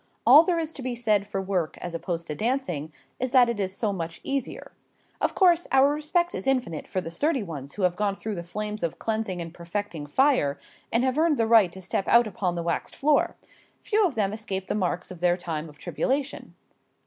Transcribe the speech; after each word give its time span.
All 0.25 0.41
there 0.41 0.57
is 0.57 0.71
to 0.71 0.81
be 0.81 0.95
said 0.95 1.27
for 1.27 1.39
work 1.39 1.77
as 1.77 1.93
opposed 1.93 2.25
to 2.25 2.33
dancing 2.33 2.91
is 3.19 3.33
that 3.33 3.49
it 3.49 3.59
is 3.59 3.77
so 3.77 3.93
much 3.93 4.19
easier. 4.23 4.71
Of 5.21 5.35
course, 5.35 5.67
our 5.71 5.93
respect 5.93 6.33
is 6.33 6.47
infinite 6.47 6.87
for 6.87 7.01
the 7.01 7.11
sturdy 7.11 7.43
ones 7.43 7.73
who 7.75 7.83
have 7.83 7.95
gone 7.95 8.15
through 8.15 8.33
the 8.33 8.41
flames 8.43 8.81
of 8.81 8.97
cleansing 8.97 9.39
and 9.39 9.53
perfecting 9.53 10.07
fire 10.07 10.57
and 10.91 11.03
have 11.03 11.19
earned 11.19 11.37
the 11.37 11.45
right 11.45 11.71
to 11.73 11.81
step 11.83 12.07
out 12.07 12.25
upon 12.25 12.55
the 12.55 12.63
waxed 12.63 12.95
floor. 12.95 13.35
Few 13.83 14.03
of 14.03 14.15
them 14.15 14.33
escape 14.33 14.65
the 14.65 14.73
marks 14.73 15.11
of 15.11 15.19
their 15.19 15.37
time 15.37 15.69
of 15.69 15.77
tribulation. 15.77 16.55